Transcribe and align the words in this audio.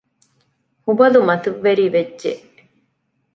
ހުބަލު 0.85 1.19
މަތިވެރިވެއްޖެ 1.27 2.31